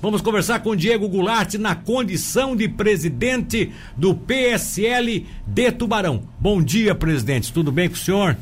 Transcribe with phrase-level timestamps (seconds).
[0.00, 6.22] Vamos conversar com Diego Goulart na condição de presidente do PSL de Tubarão.
[6.38, 7.52] Bom dia, presidente.
[7.52, 8.36] Tudo bem com o senhor?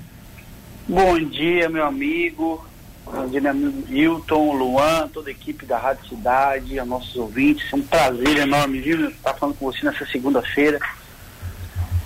[0.86, 2.62] Bom dia, meu amigo.
[3.06, 7.72] Bom dia, meu amigo Hilton, Luan, toda a equipe da Rádio Cidade, nossos ouvintes.
[7.72, 10.78] É um prazer enorme, viu, estar falando com você nessa segunda-feira.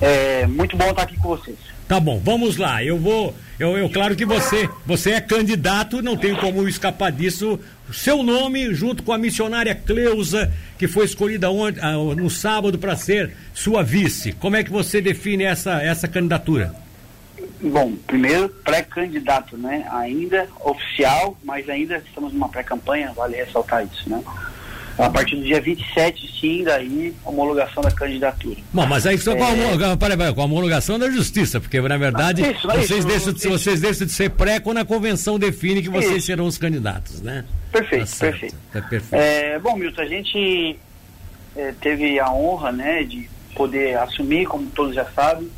[0.01, 1.59] É muito bom estar aqui com vocês.
[1.91, 2.85] Tá bom, vamos lá.
[2.85, 3.35] Eu vou.
[3.59, 7.59] Eu, eu claro que você, você é candidato, não tem como escapar disso.
[7.93, 12.95] Seu nome, junto com a missionária Cleusa, que foi escolhida onde, ah, no sábado para
[12.95, 14.31] ser sua vice.
[14.35, 16.73] Como é que você define essa, essa candidatura?
[17.61, 19.85] Bom, primeiro pré-candidato, né?
[19.91, 24.23] Ainda oficial, mas ainda estamos numa pré-campanha, vale ressaltar isso, né?
[25.03, 28.57] A partir do dia 27, sim, daí homologação da candidatura.
[28.73, 29.37] Bom, mas aí só é...
[29.37, 30.33] com, a, é.
[30.33, 34.07] com a homologação da justiça, porque na verdade isso, vocês, isso, deixam, de, vocês deixam
[34.07, 36.27] de ser pré quando a convenção define que vocês isso.
[36.27, 37.45] serão os candidatos, né?
[37.73, 38.57] Perfeito, tá perfeito.
[38.73, 39.23] Tá perfeito.
[39.23, 40.79] É, bom, Milton, a gente
[41.57, 45.49] é, teve a honra, né, de poder assumir, como todos já sabem,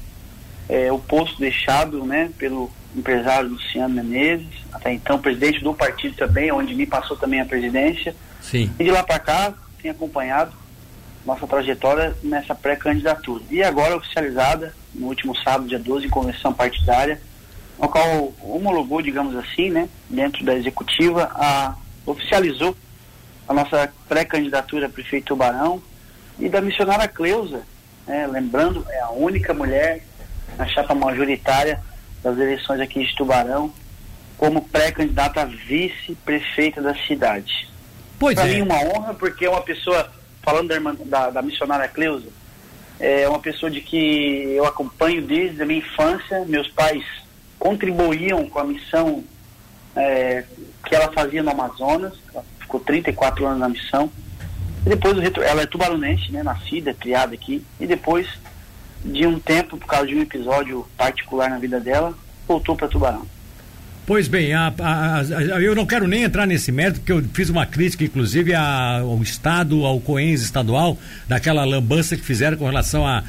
[0.68, 6.52] é, o posto deixado, né, pelo empresário Luciano Menezes, até então presidente do partido também,
[6.52, 8.14] onde me passou também a presidência.
[8.40, 8.70] Sim.
[8.78, 10.52] E de lá para cá, tenho acompanhado
[11.24, 13.42] nossa trajetória nessa pré-candidatura.
[13.50, 17.20] E agora oficializada, no último sábado, dia 12, em convenção partidária,
[17.78, 22.76] no qual homologou, digamos assim, né, dentro da executiva, a, oficializou
[23.48, 25.82] a nossa pré-candidatura a prefeito Tubarão
[26.38, 27.62] e da missionária Cleusa,
[28.06, 30.04] né, lembrando, é a única mulher
[30.58, 31.80] na chapa majoritária
[32.22, 33.72] das eleições aqui de Tubarão,
[34.38, 37.68] como pré-candidata a vice-prefeita da cidade.
[38.18, 38.54] Pois pra é.
[38.54, 40.10] mim uma honra, porque é uma pessoa,
[40.42, 42.28] falando da, irmã, da, da missionária Cleusa,
[43.00, 46.44] é uma pessoa de que eu acompanho desde a minha infância.
[46.46, 47.04] Meus pais
[47.58, 49.24] contribuíam com a missão
[49.96, 50.44] é,
[50.86, 52.14] que ela fazia no Amazonas.
[52.32, 54.10] Ela ficou 34 anos na missão.
[54.86, 57.64] E depois ela é tubaronense, né, nascida, criada aqui.
[57.80, 58.28] E depois
[59.04, 62.14] de um tempo, por causa de um episódio particular na vida dela,
[62.46, 63.26] voltou para Tubarão.
[64.04, 65.22] Pois bem, a, a, a,
[65.62, 69.84] eu não quero nem entrar nesse mérito, porque eu fiz uma crítica, inclusive, ao Estado,
[69.84, 70.98] ao COENS estadual,
[71.28, 73.22] daquela lambança que fizeram com relação a,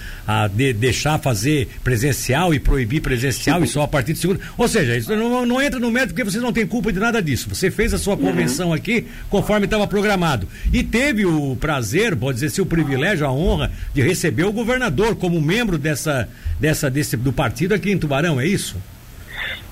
[0.48, 4.40] de, deixar fazer presencial e proibir presencial e só a partir de segunda.
[4.58, 7.22] Ou seja, isso não, não, entra no mérito porque vocês não têm culpa de nada
[7.22, 7.48] disso.
[7.50, 8.74] Você fez a sua convenção uhum.
[8.74, 10.48] aqui conforme estava programado.
[10.72, 15.16] E teve o prazer, pode dizer assim, o privilégio, a honra de receber o governador
[15.16, 16.28] como membro dessa,
[16.60, 18.76] dessa, desse, do partido aqui em Tubarão, é isso?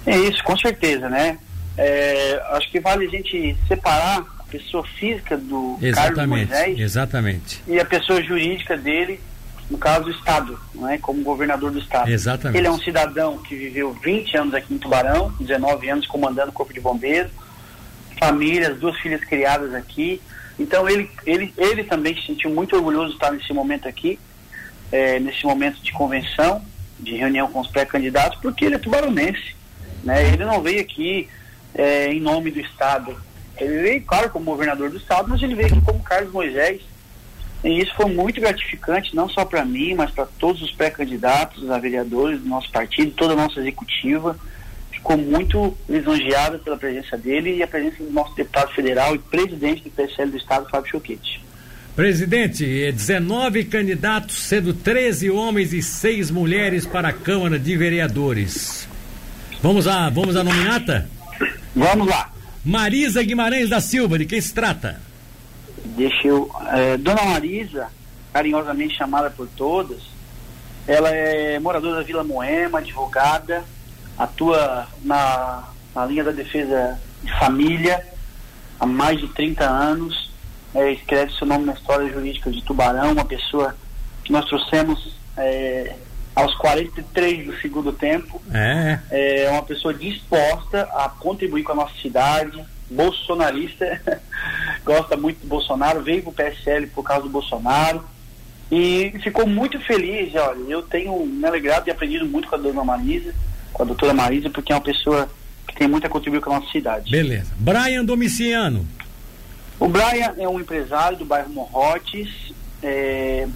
[0.05, 1.37] É isso, com certeza, né?
[1.77, 7.63] É, acho que vale a gente separar a pessoa física do exatamente, Carlos Moisés exatamente.
[7.67, 9.19] e a pessoa jurídica dele,
[9.69, 10.97] no caso do Estado, não é?
[10.97, 12.09] como governador do Estado.
[12.09, 12.57] Exatamente.
[12.57, 16.53] Ele é um cidadão que viveu 20 anos aqui em Tubarão, 19 anos comandando o
[16.53, 17.31] Corpo de Bombeiros,
[18.19, 20.21] famílias, duas filhas criadas aqui.
[20.59, 24.19] Então ele, ele, ele também se sentiu muito orgulhoso de estar nesse momento aqui,
[24.91, 26.61] é, nesse momento de convenção,
[26.99, 29.60] de reunião com os pré-candidatos, porque ele é tubaronense
[30.03, 30.27] né?
[30.33, 31.27] Ele não veio aqui
[31.73, 33.15] é, em nome do Estado.
[33.57, 36.81] Ele veio, claro, como governador do Estado, mas ele veio aqui como Carlos Moisés.
[37.63, 41.77] E isso foi muito gratificante, não só para mim, mas para todos os pré-candidatos a
[41.77, 44.35] vereadores do nosso partido, toda a nossa executiva.
[44.91, 49.83] Ficou muito lisonjeada pela presença dele e a presença do nosso deputado federal e presidente
[49.83, 51.41] do PSL do Estado, Fábio Choquete.
[51.95, 58.87] Presidente, 19 candidatos, sendo 13 homens e 6 mulheres para a Câmara de Vereadores.
[59.61, 61.07] Vamos à, vamos à nominata?
[61.75, 62.31] Vamos lá.
[62.65, 64.99] Marisa Guimarães da Silva, de quem se trata?
[65.85, 66.49] Deixa eu.
[66.73, 67.87] É, Dona Marisa,
[68.33, 69.99] carinhosamente chamada por todas,
[70.87, 73.63] ela é moradora da Vila Moema, advogada,
[74.17, 78.03] atua na, na linha da defesa de família
[78.79, 80.31] há mais de 30 anos,
[80.73, 83.75] é, escreve seu nome na história jurídica de Tubarão, uma pessoa
[84.23, 85.95] que nós trouxemos é,
[86.35, 88.41] aos 43 do segundo tempo.
[88.53, 88.99] É.
[89.09, 94.01] É uma pessoa disposta a contribuir com a nossa cidade, bolsonarista,
[94.83, 98.03] gosta muito do Bolsonaro, veio pro PSL por causa do Bolsonaro
[98.71, 100.33] e ficou muito feliz.
[100.35, 103.33] Olha, eu tenho me alegrado e aprendido muito com a dona Marisa,
[103.73, 105.29] com a doutora Marisa, porque é uma pessoa
[105.67, 107.11] que tem muito a contribuir com a nossa cidade.
[107.11, 107.51] Beleza.
[107.57, 108.87] Brian Domiciano.
[109.79, 112.53] O Brian é um empresário do bairro Morrotes,
[112.83, 113.47] é,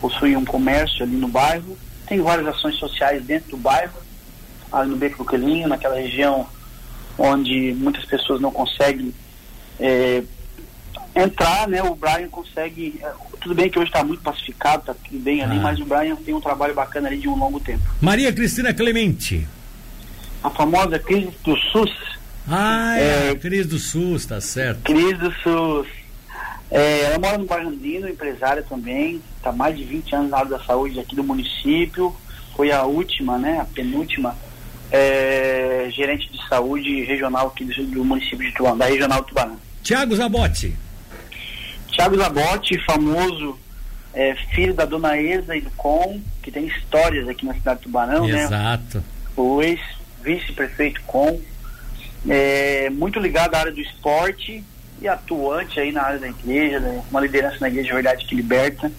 [0.00, 3.94] possui um comércio ali no bairro tem várias ações sociais dentro do bairro,
[4.72, 6.46] ali no Beco do Quelinho, naquela região
[7.18, 9.14] onde muitas pessoas não conseguem
[9.78, 10.22] é,
[11.14, 11.82] entrar, né?
[11.82, 12.98] O Brian consegue.
[13.00, 15.62] É, tudo bem que hoje está muito pacificado, está tudo bem ali, ah.
[15.62, 17.82] mas o Brian tem um trabalho bacana ali de um longo tempo.
[18.00, 19.46] Maria Cristina Clemente.
[20.42, 21.92] A famosa crise do SUS.
[22.46, 24.82] Ah, é, é crise do SUS, tá certo.
[24.82, 26.03] Crise do SUS.
[26.74, 30.50] É, ela mora no bairro Andino, empresária também, está mais de 20 anos na área
[30.50, 32.12] da saúde aqui do município,
[32.56, 34.36] foi a última, né, a penúltima
[34.90, 39.56] é, gerente de saúde regional aqui do, do município de Tubarão, da regional do Tubarão.
[39.84, 40.76] Tiago Zabotti.
[41.92, 43.56] Tiago Zabotti, famoso
[44.12, 47.84] é, filho da dona Eza e do Com, que tem histórias aqui na cidade de
[47.84, 48.34] Tubarão, Exato.
[48.34, 48.44] né?
[48.46, 49.04] Exato.
[49.36, 51.40] O ex-vice-prefeito Com,
[52.28, 54.64] é, muito ligado à área do esporte
[55.04, 57.02] e atuante aí na área da igreja, né?
[57.10, 58.90] uma liderança na igreja de verdade que liberta,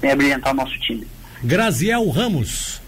[0.00, 1.06] vem a brilhantar o nosso time.
[1.42, 2.80] Graziel Ramos.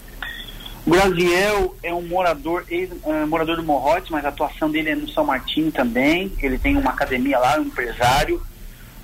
[0.85, 4.95] O Graziel é um morador, ex, uh, morador do Morrote, mas a atuação dele é
[4.95, 6.31] no São Martinho também.
[6.39, 8.41] Ele tem uma academia lá, um empresário.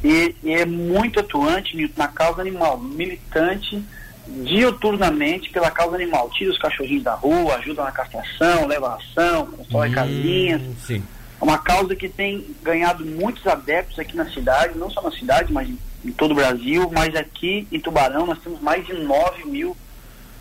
[0.04, 3.84] E, e é muito atuante na causa animal, militante
[4.28, 6.30] diuturnamente pela causa animal.
[6.32, 10.62] Tira os cachorrinhos da rua, ajuda na castração, leva ação, constrói hum, casinhas.
[10.86, 11.04] Sim.
[11.40, 15.54] É uma causa que tem ganhado muitos adeptos aqui na cidade, não só na cidade,
[15.54, 16.90] mas em, em todo o Brasil.
[16.94, 19.76] Mas aqui em Tubarão nós temos mais de 9 mil,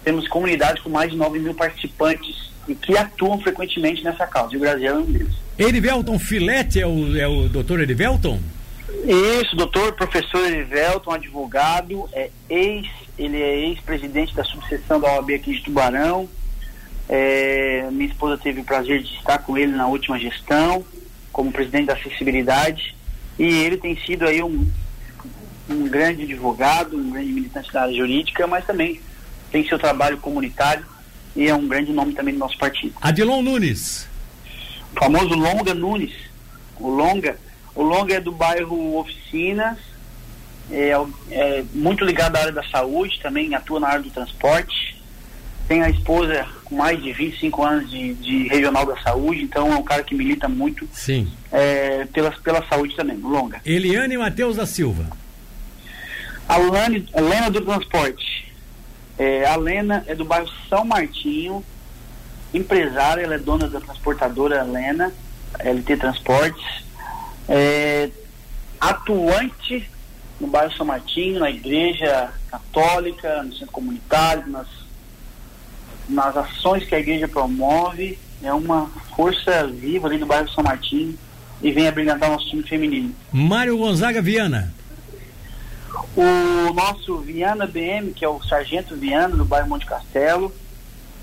[0.02, 4.54] temos comunidades com mais de 9 mil participantes e que atuam frequentemente nessa causa.
[4.54, 5.34] E o Brasil é um deles.
[5.58, 8.40] Erivelton Filete é o, é o doutor Erivelton?
[9.04, 12.86] Isso, doutor, professor Erivelton, advogado, é ex,
[13.18, 16.28] ele é ex-presidente da subseção da OAB aqui de Tubarão.
[17.08, 20.84] É, minha esposa teve o prazer de estar com ele na última gestão,
[21.32, 22.94] como presidente da acessibilidade,
[23.38, 24.68] e ele tem sido aí um,
[25.68, 29.00] um grande advogado, um grande militante da área jurídica, mas também
[29.50, 30.84] tem seu trabalho comunitário
[31.34, 32.94] e é um grande nome também do nosso partido.
[33.00, 34.08] Adilon Nunes.
[34.94, 36.12] O famoso Longa Nunes.
[36.78, 37.36] O Longa
[37.78, 39.78] o Longa é do bairro Oficinas,
[40.68, 40.90] é,
[41.30, 44.87] é, muito ligado à área da saúde, também atua na área do transporte.
[45.68, 49.76] Tem a esposa com mais de 25 anos de, de regional da saúde, então é
[49.76, 51.30] um cara que milita muito Sim.
[51.52, 53.60] É, pela, pela saúde também, Longa.
[53.64, 55.06] Eliane Matheus da Silva.
[56.48, 58.50] A Lane, a Lena do Transporte.
[59.18, 61.62] É, a Lena é do bairro São Martinho,
[62.54, 65.12] empresária, ela é dona da transportadora Lena,
[65.58, 66.88] LT Transportes
[67.48, 68.10] é,
[68.78, 69.88] atuante
[70.38, 74.68] no bairro São Martinho, na igreja católica, no centro comunitário, nas,
[76.08, 78.18] nas ações que a igreja promove.
[78.42, 81.18] É uma força viva ali no bairro São Martinho
[81.60, 83.14] e vem a brilhantar nosso time feminino.
[83.32, 84.72] Mário Gonzaga Viana.
[86.16, 90.54] O nosso Viana BM, que é o Sargento Viana, do bairro Monte Castelo.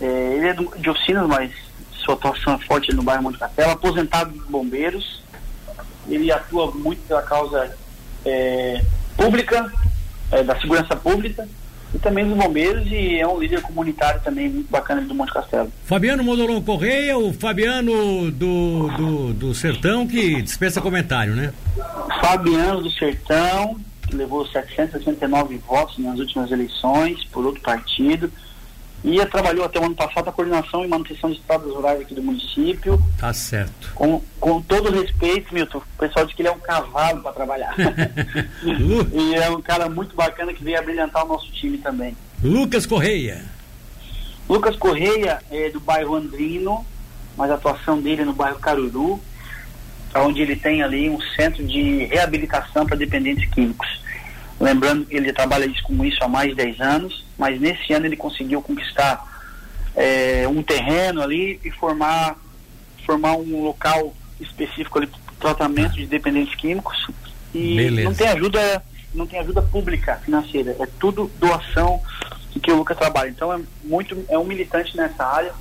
[0.02, 1.52] É, ele é do, de oficinas, mas
[1.92, 5.24] sua atuação é forte no bairro Monte Castelo, aposentado de bombeiros
[6.08, 7.76] ele atua muito pela causa
[8.26, 8.82] é,
[9.18, 9.72] pública,
[10.32, 11.48] é, da segurança pública
[11.94, 15.72] e também dos bombeiros e é um líder comunitário também muito bacana do Monte Castelo.
[15.86, 21.54] Fabiano Modolon Correia, o Fabiano do, do, do Sertão que dispensa comentário, né?
[22.22, 23.78] Fabiano do Sertão,
[24.08, 28.32] que levou 769 votos nas últimas eleições por outro partido
[29.06, 32.24] e trabalhou até o ano passado a coordenação e manutenção de estradas rurais aqui do
[32.24, 33.00] município.
[33.20, 33.92] Tá certo.
[33.94, 37.76] Com, com todo respeito, Milton, o pessoal diz que ele é um cavalo para trabalhar.
[39.14, 42.18] e é um cara muito bacana que veio a brilhantar o nosso time também.
[42.44, 43.46] Lucas Correia.
[44.50, 46.84] Lucas Correia é do bairro Andrino,
[47.38, 49.22] mas a atuação dele é no bairro Caruru,
[50.16, 54.02] onde ele tem ali um centro de reabilitação para dependentes químicos.
[54.60, 58.06] Lembrando que ele trabalha isso, com isso há mais de 10 anos, mas nesse ano
[58.06, 59.24] ele conseguiu conquistar
[59.96, 62.36] é, um terreno ali e formar,
[63.06, 67.08] formar um local específico ali para tratamento de dependentes químicos.
[67.54, 68.10] E Beleza.
[68.10, 72.02] não tem ajuda, não tem ajuda pública financeira, é tudo doação
[72.62, 73.30] que o Lucas trabalha.
[73.30, 75.54] Então é muito, é um militante nessa área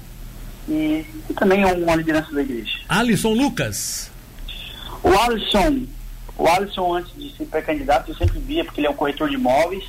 [0.69, 2.78] e, e também é uma liderança da igreja.
[2.88, 4.11] Alisson Lucas.
[5.02, 5.87] O Alisson
[6.37, 9.37] o Alisson, antes de ser pré-candidato, eu sempre via, porque ele é um corretor de
[9.37, 9.85] imóveis,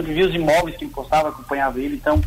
[0.00, 2.20] sempre via os imóveis que ele postava, acompanhava ele, então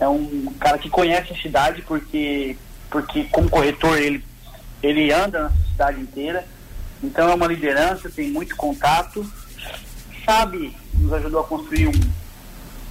[0.00, 2.56] é um cara que conhece a cidade, porque,
[2.90, 4.24] porque como corretor ele,
[4.82, 6.44] ele anda na cidade inteira,
[7.02, 9.24] então é uma liderança, tem muito contato,
[10.24, 11.92] sabe, nos ajudou a construir um,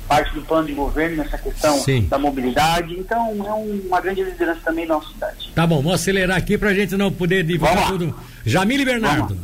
[0.08, 2.05] parte do plano de governo nessa questão Sim.
[2.08, 2.93] da mobilidade.
[2.93, 5.51] Então, é um, uma grande liderança também na nossa cidade.
[5.55, 8.15] Tá bom, vamos acelerar aqui para a gente não poder divulgar tudo.
[8.46, 9.39] Jamile Bernardo.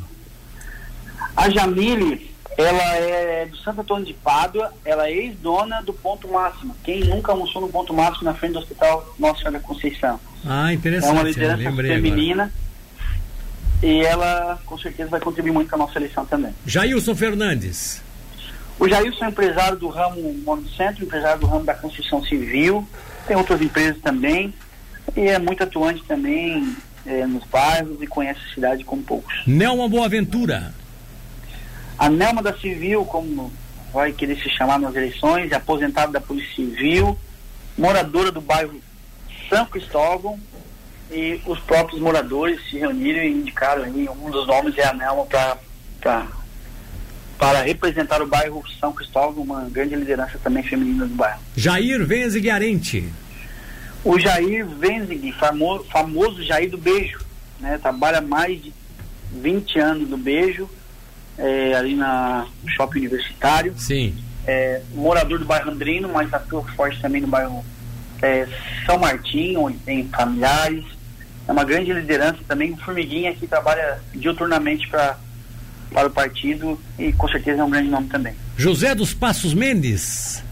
[1.35, 2.28] A Jamile,
[2.63, 6.75] ela é do Santo Antônio de Pádua, ela é ex-dona do Ponto Máximo.
[6.83, 10.19] Quem nunca almoçou no Ponto Máximo na frente do Hospital Nossa Senhora da Conceição?
[10.45, 11.09] Ah, interessante.
[11.09, 12.43] É uma liderança feminina.
[12.43, 12.69] Agora.
[13.81, 16.53] E ela, com certeza, vai contribuir muito com a nossa eleição também.
[16.65, 18.01] Jailson Fernandes.
[18.77, 22.87] O Jailson é empresário do ramo Monocentro, empresário do ramo da construção civil,
[23.25, 24.53] tem outras empresas também,
[25.15, 26.75] e é muito atuante também
[27.05, 29.43] é, nos bairros e conhece a cidade como poucos.
[29.47, 30.73] Nelma Boaventura.
[31.99, 33.51] A Nelma da Civil, como
[33.93, 37.19] vai querer se chamar nas eleições, é aposentada da Polícia Civil,
[37.77, 38.79] moradora do bairro
[39.49, 40.39] São Cristóvão,
[41.11, 45.25] e os próprios moradores se reuniram e indicaram aí, um dos nomes é a Nelma
[45.25, 45.57] para
[47.37, 51.39] para representar o bairro São Cristóvão, uma grande liderança também feminina do bairro.
[51.55, 53.09] Jair Venzig Arente.
[54.03, 57.19] O Jair Venzig, famoso, famoso Jair do Beijo,
[57.59, 57.77] né?
[57.77, 58.73] Trabalha mais de
[59.31, 60.69] 20 anos no Beijo,
[61.37, 63.73] é, ali na, no shopping universitário.
[63.77, 64.15] Sim.
[64.47, 67.63] É, morador do bairro Andrino, mas atua forte também no bairro
[68.21, 68.47] é,
[68.85, 70.83] São Martinho, onde tem familiares.
[71.47, 75.17] É uma grande liderança também, um formiguinha que trabalha diuturnamente para
[75.91, 78.33] para o partido e com certeza é um grande nome também.
[78.57, 80.43] José dos Passos Mendes.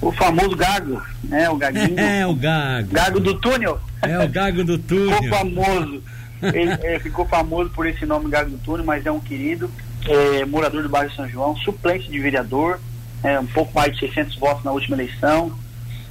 [0.00, 1.48] O famoso Gago, né?
[1.48, 1.96] O Gaguinho.
[1.98, 2.92] É, o Gago.
[2.92, 3.80] Gago do túnel.
[4.02, 5.16] É o Gago do túnel.
[5.22, 6.02] ficou famoso.
[6.42, 9.70] Ele é, ficou famoso por esse nome Gago do túnel, mas é um querido.
[10.08, 12.80] É, morador do bairro São João, suplente de vereador,
[13.22, 15.52] é, um pouco mais de 600 votos na última eleição,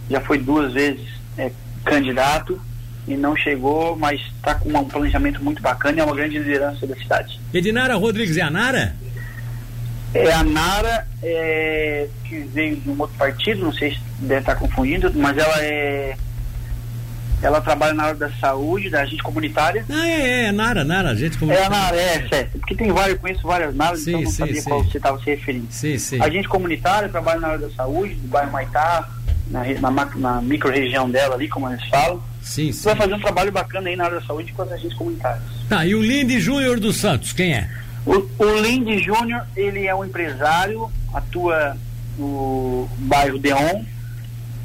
[0.10, 1.52] já foi duas vezes é,
[1.84, 2.60] candidato
[3.08, 6.86] e não chegou, mas está com um planejamento muito bacana e é uma grande liderança
[6.88, 7.40] da cidade.
[7.54, 8.96] Edinara Rodrigues é a Nara?
[10.14, 14.56] É a Nara, é, que veio de um outro partido, não sei se deve estar
[14.56, 16.16] confundindo, mas ela é.
[17.46, 19.86] Ela trabalha na área da saúde, da agente comunitária.
[19.88, 21.68] Ah, é, é, Nara, Nara, agente comunitária.
[21.68, 22.58] É Nara, é, certo.
[22.58, 24.70] Porque tem vários, conheço várias Naras, sim, então não sim, sabia sim.
[24.70, 25.68] qual você estava se referindo.
[25.70, 26.20] Sim, sim.
[26.20, 29.08] Agente comunitária, trabalha na área da saúde, do bairro Maitá,
[29.52, 32.20] na, na, na micro-região dela ali, como eles falam.
[32.42, 32.84] Sim, sim.
[32.84, 35.44] Vai fazer um trabalho bacana aí na área da saúde com as agentes comunitárias.
[35.70, 37.70] Tá, e o Lindy Júnior dos Santos, quem é?
[38.08, 41.78] O, o Lindy Júnior, ele é um empresário, atua
[42.18, 43.84] no bairro Deon,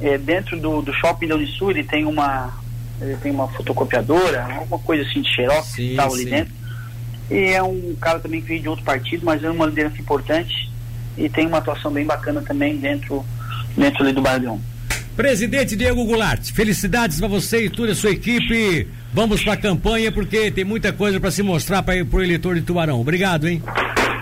[0.00, 2.59] é, dentro do, do shopping da Unisul, ele tem uma
[3.00, 6.54] ele tem uma fotocopiadora, alguma coisa assim de xerox sim, tal ali dentro.
[7.30, 10.70] E é um cara também que veio de outro partido, mas é uma liderança importante
[11.16, 13.24] e tem uma atuação bem bacana também dentro,
[13.76, 14.58] dentro ali do bairro Deon.
[15.16, 18.88] Presidente Diego Goulart, felicidades para você e toda a sua equipe.
[19.12, 22.62] Vamos para a campanha porque tem muita coisa para se mostrar para o eleitor de
[22.62, 23.00] Tubarão.
[23.00, 23.62] Obrigado, hein?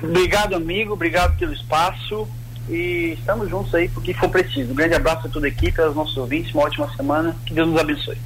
[0.02, 0.94] Obrigado, amigo.
[0.94, 2.26] Obrigado pelo espaço.
[2.68, 4.72] E estamos juntos aí porque for preciso.
[4.72, 6.52] Um grande abraço a toda a equipe, aos nossos ouvintes.
[6.52, 7.36] Uma ótima semana.
[7.46, 8.18] Que Deus nos abençoe.